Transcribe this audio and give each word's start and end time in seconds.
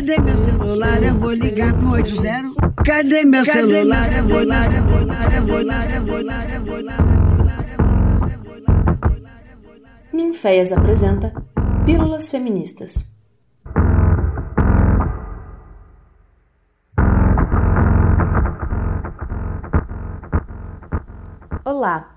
Cadê 0.00 0.18
meu 0.18 0.36
celular? 0.46 1.02
Eu 1.02 1.14
vou 1.14 1.32
ligar 1.32 1.74
pro 1.74 1.90
80. 1.90 2.72
Cadê 2.86 3.22
meu 3.22 3.44
celular? 3.44 4.10
Eu 4.16 4.26
vou 4.26 4.40
ligar, 4.40 4.74
eu 4.74 4.82
vou 4.86 4.98
ligar, 4.98 5.34
eu 5.34 5.46
vou 5.46 5.58
ligar, 5.58 5.94
eu 5.94 6.06
vou 6.06 6.18
ligar, 6.20 6.54
eu 6.54 6.64
vou 6.64 6.78
ligar. 6.78 7.00
Ninféias 10.10 10.72
apresenta 10.72 11.34
Pílulas 11.84 12.30
Feministas. 12.30 13.04
Olá, 21.62 22.16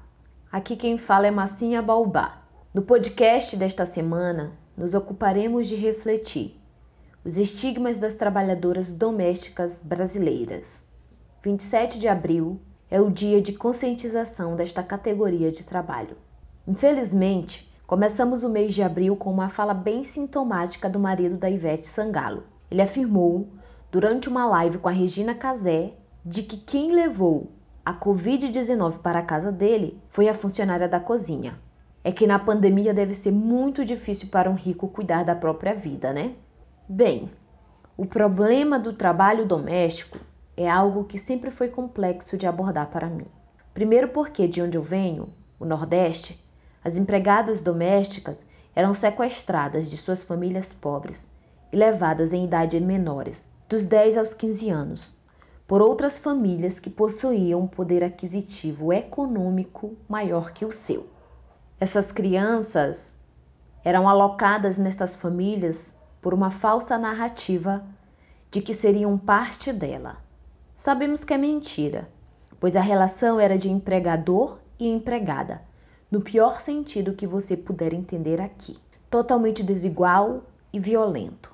aqui 0.49 0.77
quem 0.77 0.97
fala 0.97 1.27
é 1.27 1.31
Massinha 1.31 1.81
Baubá. 1.81 2.43
No 2.73 2.81
podcast 2.81 3.57
desta 3.57 3.85
semana, 3.85 4.53
nos 4.77 4.93
ocuparemos 4.93 5.67
de 5.67 5.75
refletir 5.75 6.62
os 7.25 7.37
estigmas 7.37 7.97
das 7.97 8.15
trabalhadoras 8.15 8.91
domésticas 8.91 9.81
brasileiras. 9.81 10.83
27 11.41 11.97
de 11.97 12.09
abril 12.09 12.59
é 12.91 12.99
o 12.99 13.09
dia 13.09 13.41
de 13.41 13.53
conscientização 13.53 14.57
desta 14.57 14.83
categoria 14.83 15.49
de 15.49 15.63
trabalho. 15.63 16.17
Infelizmente, 16.67 17.73
começamos 17.87 18.43
o 18.43 18.49
mês 18.49 18.73
de 18.73 18.83
abril 18.83 19.15
com 19.15 19.31
uma 19.31 19.47
fala 19.47 19.73
bem 19.73 20.03
sintomática 20.03 20.89
do 20.89 20.99
marido 20.99 21.37
da 21.37 21.49
Ivete 21.49 21.87
Sangalo. 21.87 22.43
Ele 22.69 22.81
afirmou, 22.81 23.47
durante 23.89 24.27
uma 24.27 24.45
live 24.45 24.79
com 24.79 24.89
a 24.89 24.91
Regina 24.91 25.33
Casé, 25.33 25.93
de 26.25 26.43
que 26.43 26.57
quem 26.57 26.91
levou 26.91 27.51
a 27.85 27.93
Covid-19 27.93 28.99
para 28.99 29.19
a 29.19 29.23
casa 29.23 29.51
dele 29.51 29.97
foi 30.09 30.27
a 30.27 30.33
funcionária 30.33 30.89
da 30.89 30.99
cozinha. 30.99 31.57
É 32.03 32.11
que 32.11 32.27
na 32.27 32.37
pandemia 32.37 32.93
deve 32.93 33.13
ser 33.13 33.31
muito 33.31 33.85
difícil 33.85 34.27
para 34.27 34.49
um 34.49 34.55
rico 34.55 34.89
cuidar 34.89 35.23
da 35.23 35.35
própria 35.35 35.73
vida, 35.73 36.11
né? 36.11 36.35
Bem, 36.87 37.31
o 37.95 38.05
problema 38.05 38.77
do 38.77 38.91
trabalho 38.91 39.45
doméstico 39.45 40.19
é 40.57 40.69
algo 40.69 41.05
que 41.05 41.17
sempre 41.17 41.49
foi 41.49 41.69
complexo 41.69 42.37
de 42.37 42.45
abordar 42.45 42.89
para 42.89 43.07
mim. 43.09 43.25
Primeiro, 43.73 44.09
porque 44.09 44.49
de 44.49 44.61
onde 44.61 44.77
eu 44.77 44.83
venho, 44.83 45.29
o 45.57 45.63
Nordeste, 45.63 46.45
as 46.83 46.97
empregadas 46.97 47.61
domésticas 47.61 48.45
eram 48.75 48.93
sequestradas 48.93 49.89
de 49.89 49.95
suas 49.95 50.25
famílias 50.25 50.73
pobres 50.73 51.31
e 51.71 51.77
levadas 51.77 52.33
em 52.33 52.43
idade 52.43 52.77
menores, 52.81 53.49
dos 53.69 53.85
10 53.85 54.17
aos 54.17 54.33
15 54.33 54.69
anos, 54.69 55.15
por 55.65 55.81
outras 55.81 56.19
famílias 56.19 56.81
que 56.81 56.89
possuíam 56.89 57.61
um 57.61 57.67
poder 57.67 58.03
aquisitivo 58.03 58.91
econômico 58.91 59.95
maior 60.09 60.51
que 60.51 60.65
o 60.65 60.71
seu. 60.71 61.07
Essas 61.79 62.11
crianças 62.11 63.15
eram 63.85 64.09
alocadas 64.09 64.77
nestas 64.77 65.15
famílias 65.15 65.95
por 66.23 66.33
uma 66.33 66.49
falsa 66.49 66.97
narrativa 66.97 67.83
de 68.49 68.61
que 68.61 68.73
seriam 68.73 69.17
parte 69.17 69.73
dela. 69.73 70.17
Sabemos 70.73 71.25
que 71.25 71.33
é 71.33 71.37
mentira, 71.37 72.09
pois 72.61 72.77
a 72.77 72.81
relação 72.81 73.41
era 73.41 73.57
de 73.57 73.69
empregador 73.69 74.57
e 74.79 74.87
empregada, 74.87 75.61
no 76.09 76.21
pior 76.21 76.61
sentido 76.61 77.13
que 77.13 77.27
você 77.27 77.57
puder 77.57 77.93
entender 77.93 78.41
aqui. 78.41 78.77
Totalmente 79.09 79.61
desigual 79.61 80.43
e 80.71 80.79
violento. 80.79 81.51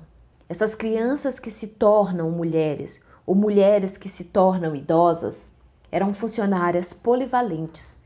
Essas 0.47 0.75
crianças 0.75 1.39
que 1.39 1.49
se 1.49 1.69
tornam 1.69 2.29
mulheres 2.29 3.01
ou 3.25 3.33
mulheres 3.33 3.97
que 3.97 4.07
se 4.07 4.25
tornam 4.25 4.75
idosas 4.75 5.57
eram 5.91 6.13
funcionárias 6.13 6.93
polivalentes 6.93 7.97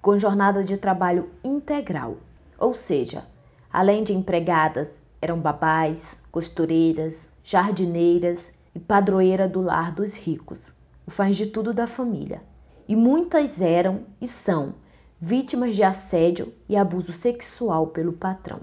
com 0.00 0.16
jornada 0.16 0.62
de 0.62 0.76
trabalho 0.76 1.30
integral, 1.42 2.18
ou 2.58 2.72
seja, 2.72 3.26
além 3.72 4.04
de 4.04 4.12
empregadas 4.12 5.04
eram 5.24 5.38
babás, 5.40 6.18
costureiras, 6.30 7.30
jardineiras 7.42 8.52
e 8.74 8.78
padroeira 8.78 9.48
do 9.48 9.62
lar 9.62 9.90
dos 9.90 10.14
ricos, 10.14 10.74
o 11.06 11.10
faz 11.10 11.34
de 11.34 11.46
tudo 11.46 11.72
da 11.72 11.86
família. 11.86 12.42
E 12.86 12.94
muitas 12.94 13.62
eram 13.62 14.02
e 14.20 14.28
são 14.28 14.74
vítimas 15.18 15.74
de 15.74 15.82
assédio 15.82 16.52
e 16.68 16.76
abuso 16.76 17.14
sexual 17.14 17.86
pelo 17.86 18.12
patrão. 18.12 18.60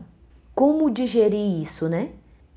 Como 0.54 0.92
digerir 0.92 1.60
isso, 1.60 1.90
né? 1.90 2.12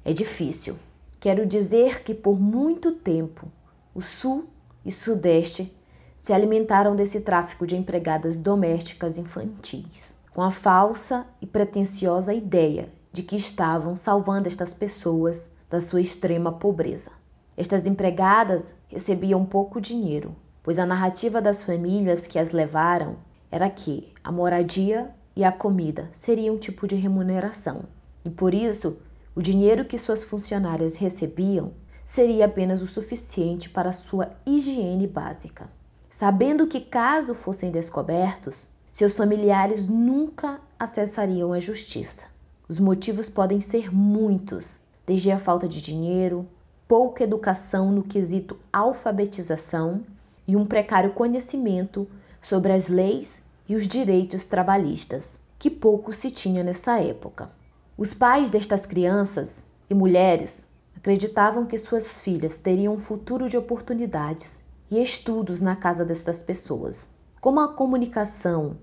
É 0.05 0.13
difícil. 0.13 0.77
Quero 1.19 1.47
dizer 1.47 2.03
que 2.03 2.13
por 2.13 2.39
muito 2.39 2.93
tempo 2.93 3.51
o 3.95 4.03
Sul 4.03 4.45
e 4.85 4.93
Sudeste 4.93 5.75
se 6.19 6.35
alimentaram 6.35 6.95
desse 6.95 7.23
tráfico 7.23 7.67
de 7.67 7.75
empregadas 7.75 8.37
domésticas 8.37 9.17
infantis, 9.17 10.19
com 10.35 10.43
a 10.43 10.51
falsa 10.51 11.27
e 11.41 11.47
pretensiosa 11.47 12.35
ideia 12.35 12.91
de 13.15 13.23
que 13.23 13.37
estavam 13.37 13.95
salvando 13.95 14.49
estas 14.49 14.75
pessoas 14.75 15.49
da 15.71 15.81
sua 15.81 16.01
extrema 16.01 16.51
pobreza. 16.51 17.13
Estas 17.57 17.87
empregadas 17.87 18.75
recebiam 18.89 19.47
pouco 19.47 19.81
dinheiro, 19.81 20.35
pois 20.65 20.81
a 20.81 20.85
narrativa 20.85 21.41
das 21.41 21.63
famílias 21.63 22.27
que 22.27 22.41
as 22.41 22.51
levaram 22.51 23.19
era 23.53 23.71
que 23.71 24.13
a 24.25 24.33
moradia 24.33 25.15
e 25.37 25.45
a 25.45 25.53
comida 25.53 26.09
seriam 26.11 26.57
um 26.57 26.59
tipo 26.59 26.89
de 26.89 26.97
remuneração, 26.97 27.85
e 28.25 28.31
por 28.31 28.53
isso 28.53 28.99
o 29.33 29.41
dinheiro 29.41 29.85
que 29.85 29.97
suas 29.97 30.25
funcionárias 30.25 30.97
recebiam 30.97 31.71
seria 32.05 32.47
apenas 32.47 32.83
o 32.83 32.89
suficiente 32.89 33.71
para 33.71 33.93
sua 33.93 34.33
higiene 34.45 35.07
básica. 35.07 35.71
Sabendo 36.11 36.67
que, 36.67 36.81
caso 36.81 37.33
fossem 37.33 37.71
descobertos, 37.71 38.71
seus 38.91 39.13
familiares 39.13 39.87
nunca 39.87 40.61
acessariam 40.77 41.53
a 41.53 41.61
justiça. 41.61 42.34
Os 42.67 42.81
motivos 42.81 43.29
podem 43.29 43.61
ser 43.61 43.95
muitos, 43.95 44.79
desde 45.07 45.31
a 45.31 45.39
falta 45.39 45.69
de 45.69 45.83
dinheiro, 45.83 46.49
pouca 46.89 47.23
educação 47.23 47.93
no 47.93 48.03
quesito 48.03 48.59
alfabetização 48.73 50.03
e 50.49 50.57
um 50.57 50.65
precário 50.65 51.13
conhecimento 51.13 52.09
sobre 52.41 52.73
as 52.73 52.89
leis 52.89 53.43
e 53.69 53.77
os 53.77 53.87
direitos 53.87 54.47
trabalhistas, 54.47 55.43
que 55.59 55.69
pouco 55.71 56.11
se 56.11 56.31
tinha 56.31 56.65
nessa 56.65 56.99
época. 56.99 57.51
Os 57.99 58.15
pais 58.15 58.49
destas 58.49 58.87
crianças 58.87 59.67
e 59.91 59.95
mulheres 59.95 60.67
acreditavam 60.97 61.67
que 61.67 61.77
suas 61.77 62.19
filhas 62.21 62.57
teriam 62.57 62.95
um 62.95 62.99
futuro 62.99 63.47
de 63.47 63.59
oportunidades 63.59 64.63
e 64.91 65.03
estudos 65.03 65.61
na 65.61 65.77
casa 65.77 66.03
destas 66.03 66.43
pessoas. 66.43 67.07
Como 67.43 67.61
a 67.61 67.75
comunicação 67.75 68.79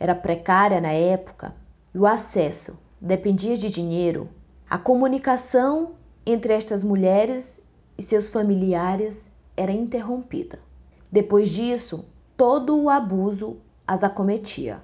era 0.00 0.14
precária 0.14 0.80
na 0.80 0.92
época 0.92 1.54
e 1.94 1.98
o 1.98 2.06
acesso 2.06 2.78
dependia 3.06 3.56
de 3.56 3.70
dinheiro, 3.70 4.28
a 4.68 4.76
comunicação 4.76 5.92
entre 6.26 6.52
estas 6.52 6.82
mulheres 6.82 7.62
e 7.96 8.02
seus 8.02 8.28
familiares 8.28 9.32
era 9.56 9.70
interrompida. 9.70 10.58
Depois 11.10 11.48
disso, 11.48 12.04
todo 12.36 12.76
o 12.76 12.90
abuso 12.90 13.58
as 13.86 14.02
acometia. 14.02 14.82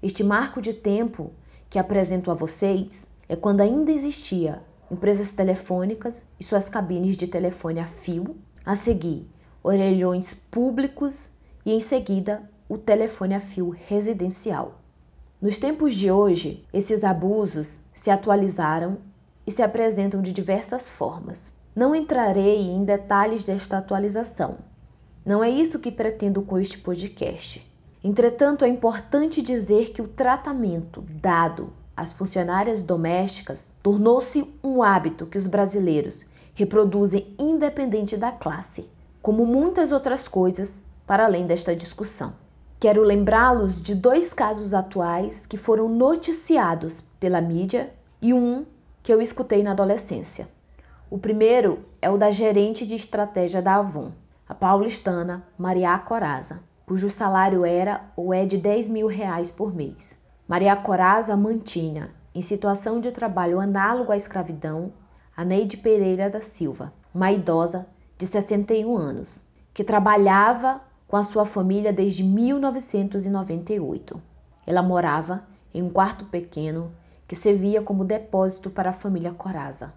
Este 0.00 0.22
marco 0.22 0.62
de 0.62 0.72
tempo 0.72 1.32
que 1.68 1.78
apresento 1.78 2.30
a 2.30 2.34
vocês 2.34 3.08
é 3.28 3.34
quando 3.34 3.60
ainda 3.62 3.90
existia 3.90 4.62
empresas 4.88 5.32
telefônicas 5.32 6.24
e 6.38 6.44
suas 6.44 6.68
cabines 6.68 7.16
de 7.16 7.26
telefone 7.26 7.80
a 7.80 7.86
fio, 7.86 8.36
a 8.64 8.76
seguir 8.76 9.28
orelhões 9.60 10.32
públicos 10.32 11.28
e 11.64 11.72
em 11.72 11.80
seguida 11.80 12.48
o 12.68 12.78
telefone 12.78 13.34
a 13.34 13.40
fio 13.40 13.70
residencial. 13.70 14.85
Nos 15.40 15.58
tempos 15.58 15.94
de 15.94 16.10
hoje, 16.10 16.64
esses 16.72 17.04
abusos 17.04 17.80
se 17.92 18.10
atualizaram 18.10 18.96
e 19.46 19.50
se 19.50 19.62
apresentam 19.62 20.22
de 20.22 20.32
diversas 20.32 20.88
formas. 20.88 21.52
Não 21.74 21.94
entrarei 21.94 22.62
em 22.62 22.82
detalhes 22.86 23.44
desta 23.44 23.76
atualização. 23.76 24.56
Não 25.26 25.44
é 25.44 25.50
isso 25.50 25.78
que 25.78 25.92
pretendo 25.92 26.40
com 26.40 26.58
este 26.58 26.78
podcast. 26.78 27.70
Entretanto, 28.02 28.64
é 28.64 28.68
importante 28.68 29.42
dizer 29.42 29.90
que 29.90 30.00
o 30.00 30.08
tratamento 30.08 31.04
dado 31.20 31.70
às 31.94 32.14
funcionárias 32.14 32.82
domésticas 32.82 33.74
tornou-se 33.82 34.54
um 34.64 34.82
hábito 34.82 35.26
que 35.26 35.36
os 35.36 35.46
brasileiros 35.46 36.24
reproduzem 36.54 37.34
independente 37.38 38.16
da 38.16 38.32
classe, 38.32 38.88
como 39.20 39.44
muitas 39.44 39.92
outras 39.92 40.26
coisas 40.26 40.82
para 41.06 41.26
além 41.26 41.46
desta 41.46 41.76
discussão. 41.76 42.45
Quero 42.78 43.02
lembrá-los 43.02 43.80
de 43.80 43.94
dois 43.94 44.34
casos 44.34 44.74
atuais 44.74 45.46
que 45.46 45.56
foram 45.56 45.88
noticiados 45.88 47.00
pela 47.18 47.40
mídia 47.40 47.90
e 48.20 48.34
um 48.34 48.66
que 49.02 49.10
eu 49.10 49.20
escutei 49.20 49.62
na 49.62 49.70
adolescência. 49.70 50.46
O 51.08 51.16
primeiro 51.16 51.78
é 52.02 52.10
o 52.10 52.18
da 52.18 52.30
gerente 52.30 52.84
de 52.84 52.94
estratégia 52.94 53.62
da 53.62 53.76
Avon, 53.76 54.12
a 54.46 54.54
paulistana 54.54 55.42
Maria 55.56 55.98
Coraza, 55.98 56.60
cujo 56.84 57.10
salário 57.10 57.64
era 57.64 58.12
ou 58.14 58.34
é 58.34 58.44
de 58.44 58.58
10 58.58 58.90
mil 58.90 59.06
reais 59.06 59.50
por 59.50 59.74
mês. 59.74 60.22
Maria 60.46 60.76
Coraza 60.76 61.34
mantinha, 61.34 62.10
em 62.34 62.42
situação 62.42 63.00
de 63.00 63.10
trabalho 63.10 63.58
análogo 63.58 64.12
à 64.12 64.16
escravidão, 64.18 64.92
a 65.34 65.42
Neide 65.44 65.78
Pereira 65.78 66.28
da 66.28 66.42
Silva, 66.42 66.92
uma 67.14 67.32
idosa 67.32 67.86
de 68.18 68.26
61 68.26 68.96
anos, 68.98 69.40
que 69.72 69.82
trabalhava 69.82 70.82
com 71.06 71.16
a 71.16 71.22
sua 71.22 71.46
família 71.46 71.92
desde 71.92 72.24
1998. 72.24 74.20
Ela 74.66 74.82
morava 74.82 75.44
em 75.72 75.82
um 75.82 75.90
quarto 75.90 76.24
pequeno 76.24 76.92
que 77.28 77.34
servia 77.34 77.82
como 77.82 78.04
depósito 78.04 78.70
para 78.70 78.90
a 78.90 78.94
família 78.94 79.32
Coraza. 79.32 79.92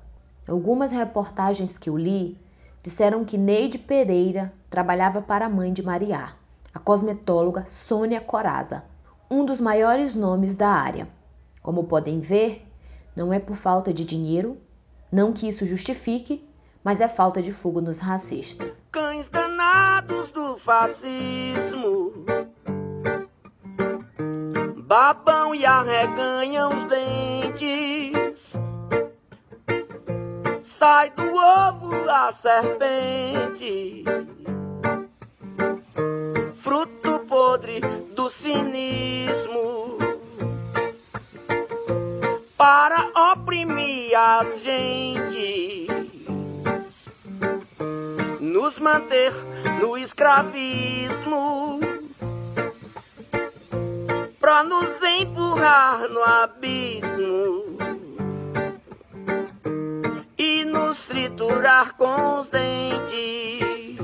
Algumas 0.47 0.91
reportagens 0.91 1.77
que 1.77 1.89
eu 1.89 1.97
li 1.97 2.37
disseram 2.81 3.23
que 3.23 3.37
Neide 3.37 3.77
Pereira 3.77 4.51
trabalhava 4.69 5.21
para 5.21 5.45
a 5.45 5.49
mãe 5.49 5.71
de 5.71 5.83
Mariá, 5.83 6.33
a 6.73 6.79
cosmetóloga 6.79 7.65
Sônia 7.67 8.21
Coraza, 8.21 8.83
um 9.29 9.45
dos 9.45 9.61
maiores 9.61 10.15
nomes 10.15 10.55
da 10.55 10.69
área. 10.69 11.07
Como 11.61 11.83
podem 11.83 12.19
ver, 12.19 12.65
não 13.15 13.33
é 13.33 13.39
por 13.39 13.55
falta 13.55 13.93
de 13.93 14.05
dinheiro, 14.05 14.57
não 15.11 15.33
que 15.33 15.47
isso 15.47 15.65
justifique, 15.65 16.47
mas 16.83 17.01
é 17.01 17.07
falta 17.07 17.41
de 17.41 17.51
fogo 17.51 17.81
nos 17.81 17.99
racistas. 17.99 18.83
Cães 18.91 19.27
danados 19.27 20.29
do 20.29 20.38
fascismo. 20.59 22.11
Babam 24.75 25.55
e 25.55 25.65
arreganham 25.65 26.69
os 26.69 26.83
dentes. 26.83 28.53
Sai 30.61 31.11
do 31.11 31.35
ovo 31.35 32.09
a 32.09 32.31
serpente, 32.31 34.03
fruto 36.53 37.19
podre 37.27 37.81
do 38.15 38.29
cinismo, 38.29 39.97
para 42.57 43.31
oprimir 43.33 44.17
as 44.17 44.61
gentes, 44.61 45.87
nos 48.39 48.79
manter 48.79 49.33
no 49.79 49.97
escravismo 49.97 51.79
pra 54.39 54.63
nos 54.63 55.01
empurrar 55.01 56.09
no 56.09 56.21
abismo 56.21 57.77
e 60.37 60.65
nos 60.65 61.01
triturar 61.03 61.95
com 61.95 62.39
os 62.39 62.49
dentes. 62.49 63.99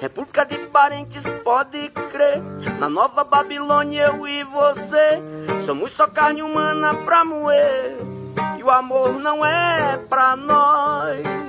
República 0.00 0.44
de 0.44 0.58
parentes, 0.68 1.24
pode 1.44 1.88
crer. 2.10 2.40
Na 2.78 2.88
nova 2.88 3.22
Babilônia, 3.22 4.06
eu 4.06 4.26
e 4.26 4.42
você 4.44 5.20
somos 5.66 5.92
só 5.92 6.06
carne 6.08 6.42
humana 6.42 6.94
pra 7.04 7.24
moer. 7.24 7.96
E 8.58 8.62
o 8.62 8.70
amor 8.70 9.18
não 9.18 9.44
é 9.44 9.98
pra 10.08 10.34
nós. 10.34 11.47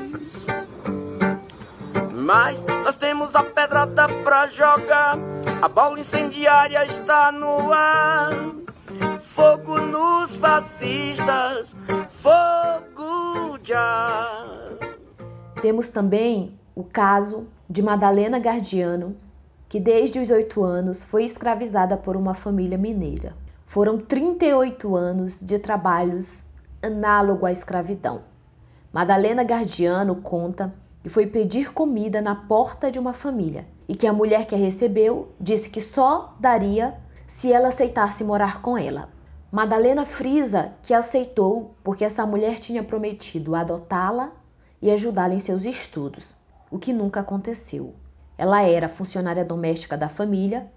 Mas 2.20 2.66
nós 2.84 2.98
temos 2.98 3.34
a 3.34 3.42
pedrada 3.42 4.06
pra 4.26 4.48
jogar. 4.48 5.18
A 5.62 5.70
bola 5.70 5.98
incendiária 5.98 6.84
está 6.84 7.32
no 7.32 7.72
ar. 7.72 8.30
Fogo 9.22 9.80
nos 9.80 10.36
fascistas, 10.36 11.74
fogo 12.10 13.58
já. 13.64 14.30
Temos 15.62 15.88
também 15.88 16.60
o 16.76 16.84
caso 16.84 17.48
de 17.70 17.82
Madalena 17.82 18.38
Gardiano, 18.38 19.16
que 19.70 19.80
desde 19.80 20.20
os 20.20 20.30
oito 20.30 20.62
anos 20.62 21.06
foi 21.06 21.24
escravizada 21.24 21.96
por 21.96 22.18
uma 22.18 22.34
família 22.34 22.78
mineira. 22.78 23.34
Foram 23.66 23.98
38 23.98 24.94
anos 24.94 25.40
de 25.40 25.58
trabalhos 25.58 26.46
análogo 26.82 27.46
à 27.46 27.52
escravidão. 27.52 28.24
Madalena 28.92 29.44
Gardiano 29.46 30.18
conta 30.18 30.74
e 31.10 31.12
foi 31.12 31.26
pedir 31.26 31.74
comida 31.74 32.22
na 32.22 32.36
porta 32.36 32.92
de 32.92 33.00
uma 33.00 33.14
família 33.14 33.66
e 33.88 33.96
que 33.96 34.06
a 34.06 34.14
mulher 34.14 34.46
que 34.46 34.54
a 34.54 34.58
recebeu 34.60 35.30
disse 35.42 35.68
que 35.68 35.82
só 35.82 36.36
daria 36.40 37.00
se 37.26 37.52
ela 37.52 37.70
aceitasse 37.70 38.24
morar 38.24 38.62
com 38.62 38.78
ela. 38.78 39.10
Madalena 39.52 40.06
frisa 40.06 40.72
que 40.84 40.94
aceitou 40.94 41.74
porque 41.84 42.06
essa 42.06 42.28
mulher 42.28 42.60
tinha 42.60 42.84
prometido 42.84 43.56
adotá-la 43.56 44.32
e 44.80 44.92
ajudá-la 44.92 45.34
em 45.34 45.40
seus 45.40 45.66
estudos, 45.66 46.36
o 46.70 46.78
que 46.78 46.94
nunca 46.94 47.22
aconteceu. 47.22 47.96
Ela 48.38 48.62
era 48.62 48.88
funcionária 48.88 49.44
doméstica 49.44 49.98
da 49.98 50.10
família, 50.10 50.72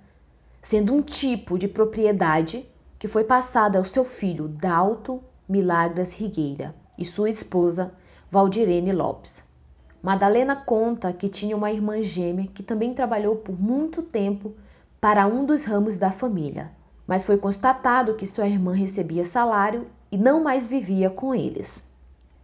sendo 0.62 0.94
um 0.94 1.02
tipo 1.02 1.58
de 1.58 1.68
propriedade 1.68 2.66
que 2.98 3.06
foi 3.06 3.24
passada 3.24 3.76
ao 3.78 3.84
seu 3.84 4.02
filho 4.02 4.48
Dalto 4.48 5.22
Milagras 5.46 6.14
Rigueira 6.14 6.74
e 6.96 7.04
sua 7.04 7.28
esposa 7.28 7.92
Valdirene 8.30 8.92
Lopes. 8.92 9.51
Madalena 10.02 10.56
conta 10.56 11.12
que 11.12 11.28
tinha 11.28 11.56
uma 11.56 11.70
irmã 11.70 12.02
gêmea 12.02 12.48
que 12.52 12.60
também 12.60 12.92
trabalhou 12.92 13.36
por 13.36 13.56
muito 13.56 14.02
tempo 14.02 14.52
para 15.00 15.28
um 15.28 15.44
dos 15.44 15.62
ramos 15.62 15.96
da 15.96 16.10
família, 16.10 16.72
mas 17.06 17.24
foi 17.24 17.38
constatado 17.38 18.14
que 18.14 18.26
sua 18.26 18.48
irmã 18.48 18.72
recebia 18.72 19.24
salário 19.24 19.86
e 20.10 20.18
não 20.18 20.42
mais 20.42 20.66
vivia 20.66 21.08
com 21.08 21.32
eles. 21.32 21.86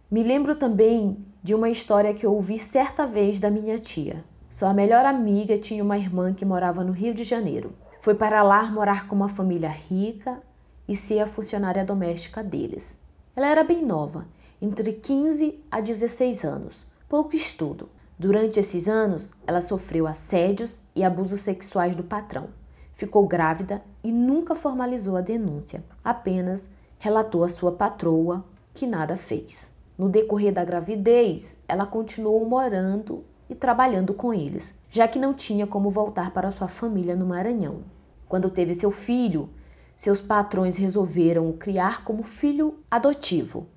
Me 0.09 0.23
lembro 0.23 0.55
também 0.55 1.17
de 1.43 1.53
uma 1.53 1.69
história 1.69 2.13
que 2.13 2.25
ouvi 2.25 2.57
certa 2.57 3.05
vez 3.05 3.41
da 3.41 3.51
minha 3.51 3.77
tia. 3.77 4.23
Sua 4.49 4.73
melhor 4.73 5.05
amiga 5.05 5.57
tinha 5.57 5.83
uma 5.83 5.97
irmã 5.97 6.33
que 6.33 6.45
morava 6.45 6.81
no 6.81 6.93
Rio 6.93 7.13
de 7.13 7.25
Janeiro. 7.25 7.73
Foi 7.99 8.15
para 8.15 8.41
lá 8.41 8.71
morar 8.71 9.05
com 9.05 9.17
uma 9.17 9.27
família 9.27 9.69
rica 9.69 10.41
e 10.87 10.95
ser 10.95 11.19
a 11.19 11.27
funcionária 11.27 11.83
doméstica 11.83 12.41
deles. 12.41 12.97
Ela 13.35 13.47
era 13.47 13.65
bem 13.65 13.85
nova, 13.85 14.25
entre 14.61 14.93
15 14.93 15.61
a 15.69 15.81
16 15.81 16.45
anos 16.45 16.88
pouco 17.09 17.35
estudo. 17.35 17.89
Durante 18.19 18.59
esses 18.59 18.87
anos, 18.87 19.33
ela 19.47 19.61
sofreu 19.61 20.05
assédios 20.05 20.83
e 20.95 21.03
abusos 21.03 21.41
sexuais 21.41 21.95
do 21.95 22.03
patrão. 22.03 22.49
Ficou 22.93 23.27
grávida 23.27 23.81
e 24.03 24.11
nunca 24.11 24.53
formalizou 24.53 25.17
a 25.17 25.21
denúncia, 25.21 25.83
apenas 26.03 26.69
relatou 26.99 27.43
à 27.43 27.49
sua 27.49 27.71
patroa 27.71 28.45
que 28.73 28.85
nada 28.85 29.17
fez. 29.17 29.73
No 29.97 30.07
decorrer 30.07 30.53
da 30.53 30.63
gravidez, 30.63 31.59
ela 31.67 31.85
continuou 31.85 32.45
morando 32.45 33.23
e 33.49 33.55
trabalhando 33.55 34.13
com 34.13 34.31
eles, 34.31 34.75
já 34.91 35.07
que 35.07 35.17
não 35.17 35.33
tinha 35.33 35.65
como 35.65 35.89
voltar 35.89 36.31
para 36.31 36.51
sua 36.51 36.67
família 36.67 37.15
no 37.15 37.25
Maranhão. 37.25 37.79
Quando 38.27 38.51
teve 38.51 38.75
seu 38.75 38.91
filho, 38.91 39.49
seus 39.97 40.21
patrões 40.21 40.77
resolveram 40.77 41.49
o 41.49 41.53
criar 41.53 42.03
como 42.03 42.21
filho 42.21 42.75
adotivo, 42.91 43.67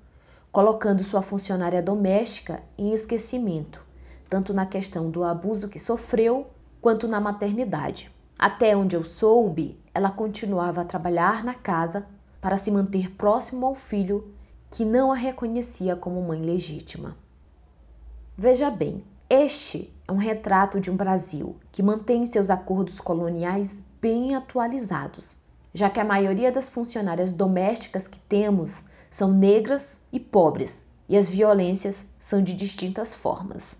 colocando 0.53 1.03
sua 1.03 1.23
funcionária 1.23 1.81
doméstica 1.81 2.61
em 2.77 2.93
esquecimento, 2.93 3.83
tanto 4.29 4.53
na 4.53 4.67
questão 4.67 5.09
do 5.09 5.23
abuso 5.23 5.67
que 5.67 5.79
sofreu 5.79 6.45
quanto 6.79 7.07
na 7.07 7.19
maternidade. 7.19 8.11
Até 8.37 8.77
onde 8.77 8.95
eu 8.95 9.03
soube, 9.03 9.81
ela 9.95 10.11
continuava 10.11 10.81
a 10.81 10.85
trabalhar 10.85 11.43
na 11.43 11.55
casa 11.55 12.05
para 12.39 12.55
se 12.55 12.69
manter 12.69 13.09
próximo 13.15 13.65
ao 13.65 13.73
filho 13.73 14.31
que 14.69 14.85
não 14.85 15.11
a 15.11 15.15
reconhecia 15.15 15.95
como 15.95 16.21
mãe 16.21 16.41
legítima. 16.41 17.17
Veja 18.37 18.69
bem, 18.69 19.03
este 19.27 19.91
é 20.07 20.11
um 20.11 20.17
retrato 20.17 20.79
de 20.79 20.91
um 20.91 20.95
Brasil 20.95 21.55
que 21.71 21.81
mantém 21.81 22.27
seus 22.27 22.51
acordos 22.51 23.01
coloniais 23.01 23.83
bem 23.99 24.35
atualizados, 24.35 25.37
já 25.73 25.89
que 25.89 25.99
a 25.99 26.05
maioria 26.05 26.51
das 26.51 26.69
funcionárias 26.69 27.31
domésticas 27.31 28.07
que 28.07 28.19
temos 28.19 28.83
são 29.13 29.31
negras 29.31 29.99
e 30.11 30.19
pobres, 30.19 30.87
e 31.07 31.15
as 31.15 31.29
violências 31.29 32.07
são 32.17 32.41
de 32.41 32.51
distintas 32.51 33.13
formas. 33.13 33.77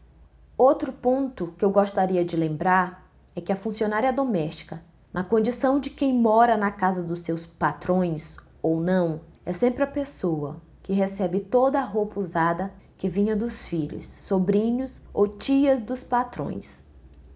Outro 0.56 0.94
ponto 0.94 1.56
que 1.58 1.66
eu 1.66 1.72
gostaria 1.72 2.24
de 2.24 2.38
lembrar 2.38 3.10
é 3.36 3.42
que 3.42 3.52
a 3.52 3.56
funcionária 3.56 4.14
doméstica, 4.14 4.84
na 5.12 5.24
condição 5.24 5.80
de 5.80 5.90
quem 5.90 6.14
mora 6.14 6.56
na 6.56 6.70
casa 6.70 7.02
dos 7.02 7.22
seus 7.22 7.48
patrões 7.48 8.38
ou 8.62 8.80
não, 8.80 9.22
é 9.44 9.52
sempre 9.52 9.82
a 9.82 9.88
pessoa 9.88 10.62
que 10.84 10.94
recebe 10.94 11.40
toda 11.40 11.80
a 11.80 11.84
roupa 11.84 12.20
usada 12.20 12.72
que 12.96 13.10
vinha 13.10 13.36
dos 13.36 13.66
filhos, 13.66 14.06
sobrinhos 14.06 15.02
ou 15.12 15.28
tias 15.28 15.82
dos 15.82 16.04
patrões. 16.04 16.84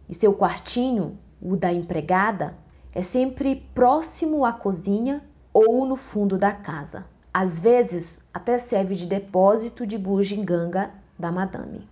E 0.07 0.13
seu 0.13 0.35
quartinho, 0.35 1.17
o 1.41 1.55
da 1.55 1.73
empregada, 1.73 2.55
é 2.93 3.01
sempre 3.01 3.55
próximo 3.73 4.45
à 4.45 4.53
cozinha 4.53 5.23
ou 5.51 5.83
no 5.83 5.95
fundo 5.95 6.37
da 6.37 6.51
casa. 6.51 7.16
Às 7.39 7.59
vezes, 7.59 8.23
até 8.33 8.57
serve 8.57 8.95
de 8.95 9.05
depósito 9.05 9.85
de 9.85 9.95
bugiganga 9.95 10.89
da 11.19 11.31
madame. 11.31 11.87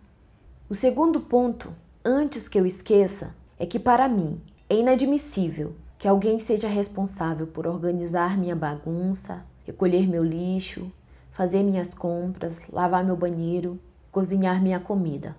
O 0.68 0.74
segundo 0.74 1.22
ponto, 1.22 1.72
antes 2.04 2.48
que 2.48 2.60
eu 2.60 2.66
esqueça, 2.66 3.30
é 3.60 3.64
que 3.64 3.78
para 3.78 4.10
mim 4.10 4.42
é 4.68 4.76
inadmissível 4.76 5.76
que 6.00 6.08
alguém 6.08 6.40
seja 6.40 6.68
responsável 6.68 7.46
por 7.46 7.68
organizar 7.68 8.40
minha 8.40 8.56
bagunça, 8.56 9.46
recolher 9.64 10.10
meu 10.10 10.24
lixo, 10.24 10.92
fazer 11.30 11.62
minhas 11.62 11.94
compras, 11.94 12.68
lavar 12.72 13.04
meu 13.04 13.16
banheiro, 13.16 13.80
cozinhar 14.12 14.60
minha 14.64 14.80
comida. 14.80 15.36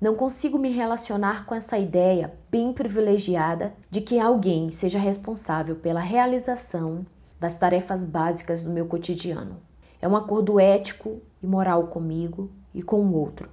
Não 0.00 0.14
consigo 0.14 0.60
me 0.60 0.70
relacionar 0.70 1.44
com 1.44 1.56
essa 1.56 1.76
ideia 1.76 2.32
bem 2.52 2.72
privilegiada 2.72 3.72
de 3.90 4.00
que 4.00 4.20
alguém 4.20 4.70
seja 4.70 5.00
responsável 5.00 5.74
pela 5.74 5.98
realização 5.98 7.04
das 7.40 7.56
tarefas 7.56 8.04
básicas 8.04 8.62
do 8.62 8.70
meu 8.70 8.86
cotidiano. 8.86 9.56
É 10.00 10.06
um 10.06 10.14
acordo 10.14 10.60
ético 10.60 11.20
e 11.42 11.46
moral 11.46 11.86
comigo 11.86 12.50
e 12.74 12.82
com 12.82 13.00
o 13.00 13.14
outro, 13.14 13.48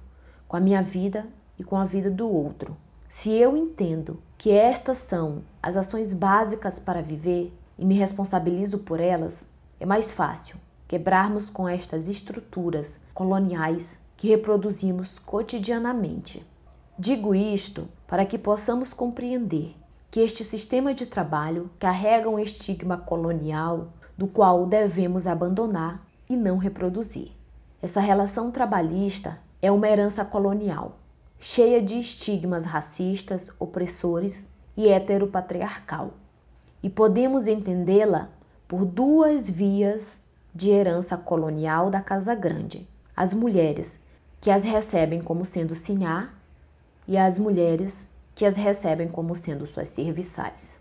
com 0.46 0.56
a 0.56 0.60
minha 0.60 0.82
vida 0.82 1.26
e 1.58 1.64
com 1.64 1.76
a 1.76 1.84
vida 1.84 2.10
do 2.10 2.28
outro. 2.28 2.76
Se 3.08 3.30
eu 3.30 3.56
entendo 3.56 4.22
que 4.36 4.50
estas 4.50 4.98
são 4.98 5.42
as 5.62 5.76
ações 5.76 6.12
básicas 6.12 6.78
para 6.78 7.00
viver 7.00 7.52
e 7.78 7.84
me 7.84 7.94
responsabilizo 7.94 8.78
por 8.80 9.00
elas, 9.00 9.46
é 9.80 9.86
mais 9.86 10.12
fácil 10.12 10.58
quebrarmos 10.86 11.48
com 11.48 11.68
estas 11.68 12.08
estruturas 12.08 13.00
coloniais 13.14 13.98
que 14.16 14.28
reproduzimos 14.28 15.18
cotidianamente. 15.18 16.44
Digo 16.98 17.34
isto 17.34 17.88
para 18.06 18.26
que 18.26 18.36
possamos 18.36 18.92
compreender 18.92 19.74
que 20.10 20.20
este 20.20 20.44
sistema 20.44 20.94
de 20.94 21.06
trabalho 21.06 21.70
carrega 21.78 22.28
um 22.28 22.38
estigma 22.38 22.96
colonial 22.96 23.88
do 24.16 24.26
qual 24.26 24.66
devemos 24.66 25.26
abandonar 25.26 26.04
e 26.28 26.36
não 26.36 26.56
reproduzir. 26.56 27.30
Essa 27.80 28.00
relação 28.00 28.50
trabalhista 28.50 29.38
é 29.60 29.70
uma 29.70 29.88
herança 29.88 30.24
colonial, 30.24 30.98
cheia 31.38 31.80
de 31.80 31.98
estigmas 31.98 32.64
racistas, 32.64 33.50
opressores 33.58 34.50
e 34.76 34.88
heteropatriarcal. 34.88 36.14
E 36.82 36.88
podemos 36.88 37.46
entendê-la 37.46 38.28
por 38.66 38.84
duas 38.84 39.48
vias 39.48 40.20
de 40.54 40.70
herança 40.70 41.16
colonial 41.16 41.90
da 41.90 42.00
Casa 42.00 42.34
Grande: 42.34 42.88
as 43.16 43.34
mulheres, 43.34 44.00
que 44.40 44.50
as 44.50 44.64
recebem 44.64 45.20
como 45.20 45.44
sendo 45.44 45.74
sinhá, 45.74 46.30
e 47.06 47.16
as 47.16 47.38
mulheres 47.38 48.08
que 48.38 48.46
as 48.46 48.56
recebem 48.56 49.08
como 49.08 49.34
sendo 49.34 49.66
suas 49.66 49.88
serviçais. 49.88 50.80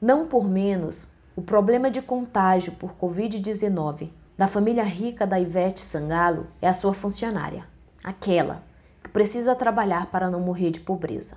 Não 0.00 0.26
por 0.26 0.48
menos, 0.48 1.06
o 1.36 1.42
problema 1.42 1.90
de 1.90 2.00
contágio 2.00 2.72
por 2.72 2.94
Covid-19 2.94 4.08
da 4.38 4.46
família 4.46 4.82
rica 4.82 5.26
da 5.26 5.38
Ivete 5.38 5.82
Sangalo 5.82 6.46
é 6.62 6.66
a 6.66 6.72
sua 6.72 6.94
funcionária, 6.94 7.66
aquela 8.02 8.62
que 9.02 9.10
precisa 9.10 9.54
trabalhar 9.54 10.06
para 10.06 10.30
não 10.30 10.40
morrer 10.40 10.70
de 10.70 10.80
pobreza. 10.80 11.36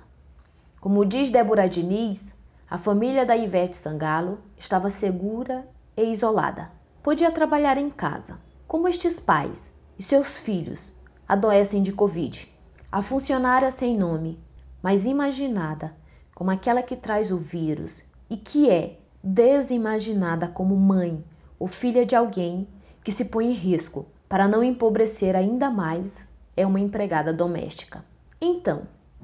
Como 0.80 1.04
diz 1.04 1.30
Débora 1.30 1.68
Diniz, 1.68 2.32
a 2.70 2.78
família 2.78 3.26
da 3.26 3.36
Ivete 3.36 3.76
Sangalo 3.76 4.38
estava 4.56 4.88
segura 4.88 5.68
e 5.94 6.04
isolada. 6.10 6.70
Podia 7.02 7.30
trabalhar 7.30 7.76
em 7.76 7.90
casa. 7.90 8.38
Como 8.66 8.88
estes 8.88 9.20
pais 9.20 9.70
e 9.98 10.02
seus 10.02 10.38
filhos 10.38 10.94
adoecem 11.28 11.82
de 11.82 11.92
Covid. 11.92 12.50
A 12.90 13.02
funcionária 13.02 13.70
sem 13.70 13.98
nome 13.98 14.47
mas 14.82 15.06
imaginada 15.06 15.94
como 16.34 16.50
aquela 16.50 16.82
que 16.82 16.96
traz 16.96 17.30
o 17.32 17.36
vírus 17.36 18.04
e 18.30 18.36
que 18.36 18.70
é 18.70 18.98
desimaginada 19.22 20.46
como 20.46 20.76
mãe 20.76 21.24
ou 21.58 21.66
filha 21.66 22.06
de 22.06 22.14
alguém 22.14 22.68
que 23.02 23.10
se 23.10 23.24
põe 23.26 23.46
em 23.46 23.54
risco 23.54 24.06
para 24.28 24.46
não 24.46 24.62
empobrecer 24.62 25.34
ainda 25.34 25.70
mais, 25.70 26.28
é 26.56 26.66
uma 26.66 26.78
empregada 26.78 27.32
doméstica. 27.32 28.04
Então, 28.40 28.82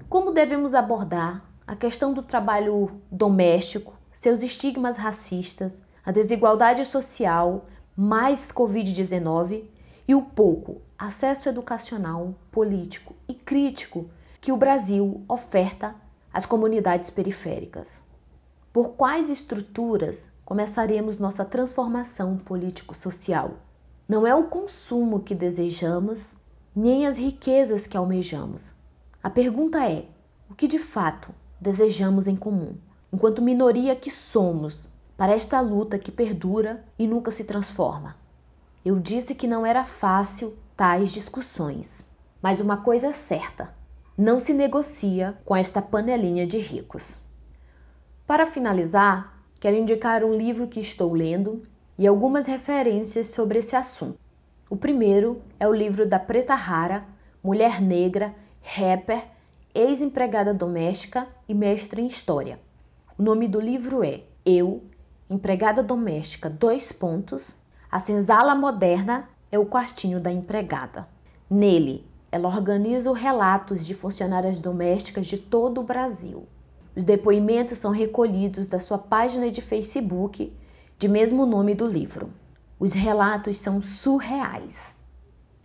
como 0.09 0.33
devemos 0.33 0.75
abordar 0.75 1.45
a 1.67 1.77
questão 1.77 2.13
do 2.13 2.23
trabalho 2.23 3.01
doméstico, 3.11 3.95
seus 4.13 4.43
estigmas 4.43 4.97
racistas, 4.97 5.83
a 6.05 6.11
desigualdade 6.11 6.85
social, 6.85 7.67
mais 7.97 8.51
Covid-19 8.51 9.65
e 10.07 10.15
o 10.15 10.23
pouco 10.23 10.83
acesso 10.99 11.49
educacional, 11.49 12.35
político 12.51 13.15
e 13.29 13.35
crítico 13.35 14.11
que 14.45 14.53
o 14.53 14.59
Brasil 14.59 15.25
oferta 15.27 15.97
às 16.31 16.45
comunidades 16.45 17.09
periféricas. 17.09 18.03
Por 18.75 18.91
quais 18.91 19.31
estruturas 19.31 20.31
começaremos 20.45 21.19
nossa 21.19 21.47
transformação 21.47 22.37
político-social? 22.37 23.53
Não 24.07 24.27
é 24.27 24.35
o 24.35 24.45
consumo 24.45 25.21
que 25.21 25.35
desejamos, 25.35 26.37
nem 26.77 27.07
as 27.07 27.17
riquezas 27.17 27.87
que 27.87 27.97
almejamos. 27.97 28.75
A 29.23 29.31
pergunta 29.31 29.91
é: 29.91 30.05
o 30.51 30.55
que 30.55 30.69
de 30.69 30.79
fato 30.79 31.35
desejamos 31.59 32.27
em 32.27 32.37
comum, 32.37 32.77
enquanto 33.11 33.41
minoria 33.41 33.97
que 33.97 34.11
somos, 34.11 34.91
para 35.17 35.33
esta 35.33 35.59
luta 35.63 35.99
que 35.99 36.13
perdura 36.13 36.85
e 36.99 37.07
nunca 37.07 37.31
se 37.31 37.45
transforma? 37.45 38.15
Eu 38.85 39.01
disse 39.01 39.35
que 39.35 39.47
não 39.47 39.65
era 39.65 39.87
fácil 39.87 40.55
tais 40.77 41.13
discussões, 41.13 42.05
mas 42.43 42.61
uma 42.61 42.77
coisa 42.77 43.07
é 43.07 43.13
certa: 43.15 43.73
não 44.17 44.39
se 44.39 44.55
negocia 44.55 45.37
com 45.45 45.57
esta 45.57 45.83
panelinha 45.83 46.47
de 46.47 46.59
ricos. 46.59 47.19
Para 48.27 48.47
finalizar, 48.47 49.43
quero 49.59 49.77
indicar 49.77 50.23
um 50.23 50.35
livro 50.35 50.69
que 50.69 50.81
estou 50.81 51.13
lendo 51.13 51.63
e 51.99 52.07
algumas 52.07 52.47
referências 52.47 53.29
sobre 53.29 53.59
esse 53.59 53.75
assunto. 53.75 54.19
O 54.71 54.77
primeiro 54.77 55.43
é 55.59 55.67
o 55.67 55.75
livro 55.75 56.07
da 56.07 56.19
Preta 56.19 56.55
Rara, 56.55 57.05
mulher 57.43 57.83
negra, 57.83 58.35
rapper, 58.63 59.23
ex-empregada 59.75 60.55
doméstica 60.55 61.27
e 61.49 61.55
mestre 61.55 62.01
em 62.01 62.07
história. 62.07 62.59
O 63.19 63.23
nome 63.23 63.49
do 63.49 63.61
livro 63.61 64.05
é 64.05 64.23
Eu, 64.47 64.83
empregada 65.29 65.83
doméstica, 65.83 66.49
dois 66.49 66.93
pontos. 66.93 67.57
A 67.91 67.99
senzala 67.99 68.55
moderna 68.55 69.29
é 69.51 69.59
o 69.59 69.67
quartinho 69.67 70.21
da 70.21 70.33
empregada. 70.33 71.07
Nele, 71.51 72.07
ela 72.35 72.49
organiza 72.49 73.15
relatos 73.15 73.87
de 73.87 73.95
funcionárias 73.95 74.59
domésticas 74.59 75.25
de 75.25 75.39
todo 75.39 75.81
o 75.81 75.85
Brasil. 75.85 76.49
Os 76.97 77.05
depoimentos 77.05 77.79
são 77.79 77.93
recolhidos 77.93 78.67
da 78.67 78.81
sua 78.81 78.99
página 78.99 79.53
de 79.53 79.63
Facebook, 79.63 80.53
de 80.99 81.09
mesmo 81.09 81.47
nome 81.47 81.77
do 81.77 81.87
livro. 81.87 82.31
Os 82.77 82.93
relatos 82.93 83.59
são 83.59 83.81
surreais. 83.81 84.97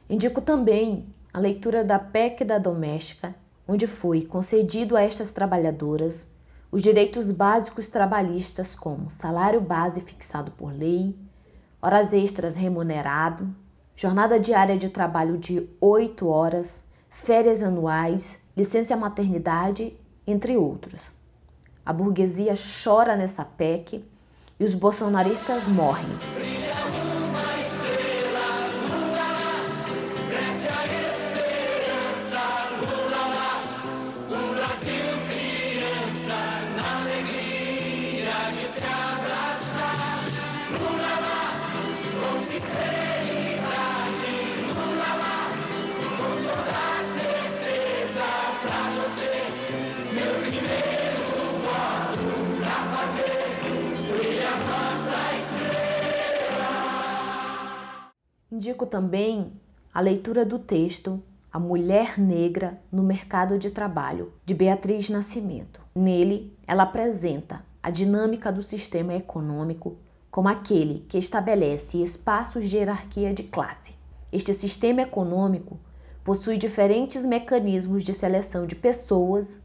Indico 0.08 0.42
também 0.42 1.08
a 1.34 1.40
leitura 1.40 1.84
da 1.84 1.98
PEC 1.98 2.46
da 2.46 2.60
Doméstica, 2.60 3.34
onde 3.68 3.88
foi 3.88 4.22
concedido 4.22 4.96
a 4.96 5.02
estas 5.02 5.32
trabalhadoras 5.32 6.32
os 6.72 6.84
direitos 6.84 7.32
básicos 7.32 7.88
trabalhistas 7.88 8.76
como 8.76 9.10
salário 9.10 9.60
base 9.60 10.02
fixado 10.02 10.52
por 10.52 10.72
lei, 10.72 11.18
horas 11.82 12.14
extras 12.14 12.56
remunerado, 12.56 13.50
jornada 14.00 14.39
diária 14.39 14.77
de 14.77 14.88
trabalho 14.88 15.38
de 15.38 15.70
8 15.82 16.25
horas, 16.25 16.86
férias 17.10 17.62
anuais, 17.62 18.39
licença 18.56 18.96
maternidade, 18.96 19.94
entre 20.25 20.56
outros. 20.56 21.12
A 21.86 21.91
burguesia 21.91 22.53
chora 22.82 23.18
nessa 23.18 23.44
PEC 23.44 24.01
e 24.58 24.63
os 24.63 24.74
bolsonaristas 24.74 25.68
morrem. 25.68 26.08
Indico 58.79 58.86
também 58.86 59.51
a 59.93 60.00
leitura 60.00 60.45
do 60.45 60.57
texto 60.57 61.21
A 61.51 61.59
Mulher 61.59 62.17
Negra 62.17 62.79
no 62.89 63.03
Mercado 63.03 63.59
de 63.59 63.71
Trabalho, 63.71 64.31
de 64.45 64.53
Beatriz 64.53 65.09
Nascimento. 65.09 65.81
Nele, 65.93 66.57
ela 66.65 66.83
apresenta 66.83 67.62
a 67.83 67.89
dinâmica 67.89 68.53
do 68.53 68.62
sistema 68.62 69.13
econômico 69.13 69.98
como 70.31 70.48
aquele 70.48 71.05
que 71.09 71.17
estabelece 71.17 72.01
espaços 72.01 72.69
de 72.69 72.77
hierarquia 72.77 73.33
de 73.33 73.43
classe. 73.43 73.95
Este 74.31 74.53
sistema 74.53 75.01
econômico 75.01 75.77
possui 76.24 76.57
diferentes 76.57 77.25
mecanismos 77.25 78.01
de 78.01 78.13
seleção 78.13 78.65
de 78.65 78.75
pessoas 78.75 79.59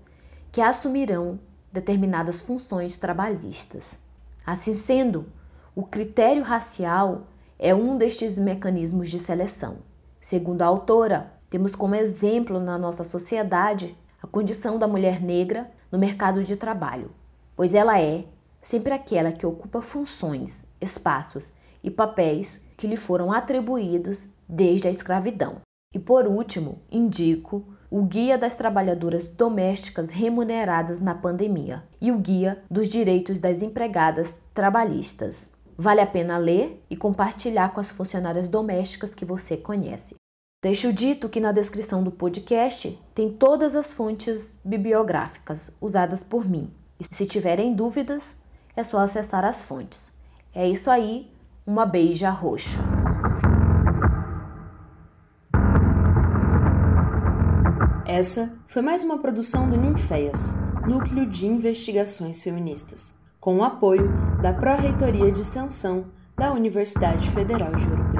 que 0.50 0.60
assumirão 0.60 1.38
determinadas 1.72 2.40
funções 2.40 2.98
trabalhistas. 2.98 3.96
Assim 4.44 4.74
sendo, 4.74 5.26
o 5.72 5.84
critério 5.84 6.42
racial 6.42 7.28
é 7.58 7.74
um 7.74 7.96
destes 7.96 8.38
mecanismos 8.38 9.10
de 9.10 9.18
seleção. 9.18 9.78
Segundo 10.20 10.62
a 10.62 10.66
autora, 10.66 11.32
temos 11.48 11.74
como 11.74 11.94
exemplo 11.94 12.58
na 12.58 12.76
nossa 12.76 13.04
sociedade 13.04 13.96
a 14.22 14.26
condição 14.26 14.78
da 14.78 14.88
mulher 14.88 15.20
negra 15.20 15.70
no 15.92 15.98
mercado 15.98 16.42
de 16.42 16.56
trabalho, 16.56 17.10
pois 17.54 17.74
ela 17.74 18.00
é 18.00 18.24
sempre 18.60 18.92
aquela 18.92 19.30
que 19.30 19.46
ocupa 19.46 19.82
funções, 19.82 20.64
espaços 20.80 21.52
e 21.82 21.90
papéis 21.90 22.60
que 22.76 22.86
lhe 22.86 22.96
foram 22.96 23.30
atribuídos 23.30 24.30
desde 24.48 24.88
a 24.88 24.90
escravidão. 24.90 25.60
E 25.94 25.98
por 25.98 26.26
último, 26.26 26.80
indico 26.90 27.64
o 27.88 28.02
Guia 28.02 28.36
das 28.36 28.56
Trabalhadoras 28.56 29.28
Domésticas 29.28 30.10
Remuneradas 30.10 31.00
na 31.00 31.14
Pandemia 31.14 31.84
e 32.00 32.10
o 32.10 32.18
Guia 32.18 32.64
dos 32.68 32.88
Direitos 32.88 33.38
das 33.38 33.62
Empregadas 33.62 34.36
Trabalhistas. 34.52 35.53
Vale 35.76 36.00
a 36.00 36.06
pena 36.06 36.38
ler 36.38 36.84
e 36.88 36.96
compartilhar 36.96 37.72
com 37.72 37.80
as 37.80 37.90
funcionárias 37.90 38.48
domésticas 38.48 39.14
que 39.14 39.24
você 39.24 39.56
conhece. 39.56 40.14
Deixo 40.62 40.92
dito 40.92 41.28
que 41.28 41.40
na 41.40 41.52
descrição 41.52 42.02
do 42.02 42.10
podcast 42.10 42.98
tem 43.14 43.30
todas 43.30 43.74
as 43.74 43.92
fontes 43.92 44.58
bibliográficas 44.64 45.72
usadas 45.80 46.22
por 46.22 46.48
mim. 46.48 46.72
E 46.98 47.04
se 47.14 47.26
tiverem 47.26 47.74
dúvidas, 47.74 48.36
é 48.76 48.82
só 48.82 48.98
acessar 48.98 49.44
as 49.44 49.62
fontes. 49.62 50.12
É 50.54 50.66
isso 50.66 50.90
aí, 50.90 51.30
uma 51.66 51.84
beija 51.84 52.30
roxa. 52.30 52.78
Essa 58.06 58.52
foi 58.68 58.80
mais 58.80 59.02
uma 59.02 59.18
produção 59.18 59.68
do 59.68 59.76
Ninféias, 59.76 60.54
Núcleo 60.86 61.26
de 61.26 61.46
Investigações 61.46 62.42
Feministas 62.42 63.23
com 63.44 63.58
o 63.58 63.62
apoio 63.62 64.10
da 64.40 64.54
Pró-Reitoria 64.54 65.30
de 65.30 65.42
Extensão 65.42 66.06
da 66.34 66.50
Universidade 66.50 67.30
Federal 67.32 67.72
de 67.72 67.86
Ouro 67.90 68.13